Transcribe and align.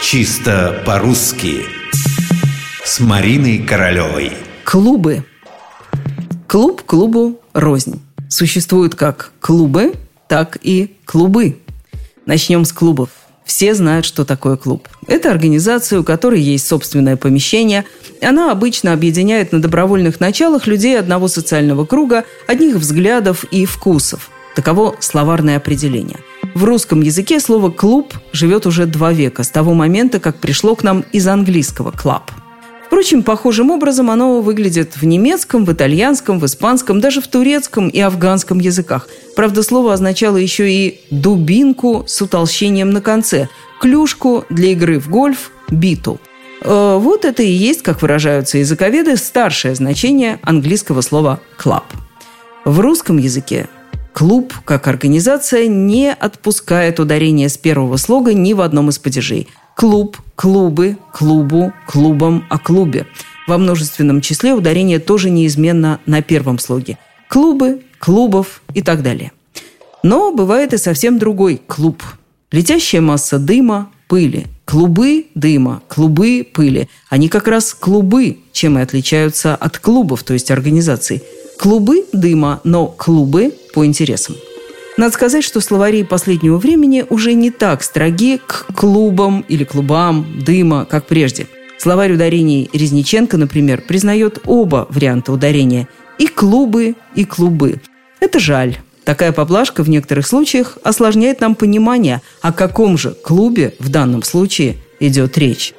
Чисто 0.00 0.80
по-русски 0.86 1.64
С 2.84 3.00
Мариной 3.00 3.58
Королевой 3.58 4.32
Клубы. 4.64 5.24
Клуб 6.46 6.82
клубу 6.82 7.40
рознь. 7.52 8.00
Существуют 8.28 8.94
как 8.94 9.32
клубы, 9.40 9.94
так 10.28 10.56
и 10.62 10.94
клубы. 11.04 11.58
Начнем 12.26 12.64
с 12.64 12.72
клубов. 12.72 13.10
Все 13.44 13.74
знают, 13.74 14.06
что 14.06 14.24
такое 14.24 14.56
клуб. 14.56 14.88
Это 15.08 15.32
организация, 15.32 15.98
у 15.98 16.04
которой 16.04 16.40
есть 16.40 16.68
собственное 16.68 17.16
помещение. 17.16 17.84
Она 18.22 18.52
обычно 18.52 18.92
объединяет 18.92 19.50
на 19.50 19.60
добровольных 19.60 20.20
началах 20.20 20.68
людей 20.68 20.96
одного 20.98 21.26
социального 21.26 21.84
круга, 21.84 22.24
одних 22.46 22.76
взглядов 22.76 23.44
и 23.50 23.66
вкусов. 23.66 24.30
Таково 24.54 24.94
словарное 25.00 25.56
определение. 25.56 26.18
В 26.54 26.64
русском 26.64 27.00
языке 27.00 27.40
слово 27.40 27.70
«клуб» 27.70 28.14
живет 28.32 28.66
уже 28.66 28.86
два 28.86 29.12
века, 29.12 29.42
с 29.42 29.48
того 29.48 29.74
момента, 29.74 30.20
как 30.20 30.36
пришло 30.36 30.74
к 30.74 30.82
нам 30.82 31.04
из 31.12 31.26
английского 31.26 31.90
«клаб». 31.90 32.30
Впрочем, 32.86 33.22
похожим 33.22 33.70
образом 33.70 34.10
оно 34.10 34.40
выглядит 34.40 34.96
в 34.96 35.04
немецком, 35.04 35.66
в 35.66 35.72
итальянском, 35.72 36.40
в 36.40 36.46
испанском, 36.46 37.00
даже 37.00 37.20
в 37.20 37.28
турецком 37.28 37.88
и 37.88 38.00
афганском 38.00 38.60
языках. 38.60 39.08
Правда, 39.36 39.62
слово 39.62 39.92
означало 39.92 40.38
еще 40.38 40.70
и 40.70 41.00
дубинку 41.10 42.04
с 42.06 42.22
утолщением 42.22 42.90
на 42.90 43.02
конце, 43.02 43.48
клюшку 43.80 44.46
для 44.48 44.72
игры 44.72 44.98
в 44.98 45.10
гольф, 45.10 45.50
биту. 45.70 46.18
Э, 46.62 46.96
вот 46.98 47.26
это 47.26 47.42
и 47.42 47.50
есть, 47.50 47.82
как 47.82 48.00
выражаются 48.00 48.58
языковеды, 48.58 49.16
старшее 49.16 49.74
значение 49.74 50.38
английского 50.42 51.02
слова 51.02 51.40
«клаб». 51.58 51.84
В 52.64 52.80
русском 52.80 53.18
языке 53.18 53.68
клуб, 54.18 54.52
как 54.64 54.88
организация, 54.88 55.68
не 55.68 56.12
отпускает 56.12 56.98
ударение 56.98 57.48
с 57.48 57.56
первого 57.56 57.98
слога 57.98 58.34
ни 58.34 58.52
в 58.52 58.62
одном 58.62 58.88
из 58.88 58.98
падежей– 58.98 59.46
клуб, 59.76 60.16
клубы, 60.34 60.96
клубу, 61.12 61.72
клубом, 61.86 62.44
о 62.50 62.58
клубе. 62.58 63.06
Во 63.46 63.58
множественном 63.58 64.20
числе 64.20 64.54
ударение 64.54 64.98
тоже 64.98 65.30
неизменно 65.30 66.00
на 66.04 66.20
первом 66.20 66.58
слоге. 66.58 66.98
Клубы, 67.28 67.82
клубов 68.00 68.60
и 68.74 68.82
так 68.82 69.04
далее. 69.04 69.30
Но 70.02 70.32
бывает 70.32 70.72
и 70.72 70.78
совсем 70.78 71.20
другой 71.20 71.62
клуб. 71.68 72.02
Летящая 72.50 73.00
масса 73.00 73.38
дыма, 73.38 73.88
пыли. 74.08 74.48
Клубы 74.64 75.26
дыма, 75.36 75.80
клубы 75.86 76.44
пыли. 76.52 76.88
Они 77.08 77.28
как 77.28 77.46
раз 77.46 77.72
клубы, 77.72 78.38
чем 78.50 78.80
и 78.80 78.82
отличаются 78.82 79.54
от 79.54 79.78
клубов, 79.78 80.24
то 80.24 80.32
есть 80.32 80.50
организаций. 80.50 81.22
Клубы 81.56 82.04
дыма, 82.12 82.60
но 82.64 82.86
клубы 82.86 83.52
по 83.78 83.86
интересам. 83.86 84.34
Надо 84.96 85.12
сказать, 85.12 85.44
что 85.44 85.60
словари 85.60 86.02
последнего 86.02 86.58
времени 86.58 87.04
уже 87.08 87.34
не 87.34 87.52
так 87.52 87.84
строги 87.84 88.40
к 88.44 88.66
клубам 88.74 89.44
или 89.48 89.62
клубам 89.62 90.26
дыма, 90.44 90.84
как 90.84 91.06
прежде. 91.06 91.46
Словарь 91.78 92.14
ударений 92.14 92.68
Резниченко, 92.72 93.36
например, 93.36 93.82
признает 93.82 94.40
оба 94.46 94.88
варианта 94.90 95.30
ударения– 95.32 95.86
и 96.18 96.26
клубы, 96.26 96.96
и 97.14 97.24
клубы. 97.24 97.80
Это 98.18 98.40
жаль. 98.40 98.78
Такая 99.04 99.30
поблажка 99.30 99.84
в 99.84 99.88
некоторых 99.88 100.26
случаях 100.26 100.76
осложняет 100.82 101.40
нам 101.40 101.54
понимание, 101.54 102.20
о 102.40 102.52
каком 102.52 102.98
же 102.98 103.12
клубе 103.12 103.76
в 103.78 103.90
данном 103.90 104.24
случае 104.24 104.74
идет 104.98 105.38
речь. 105.38 105.72